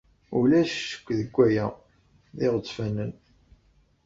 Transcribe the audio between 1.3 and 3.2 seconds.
waya. D iɣezfanen.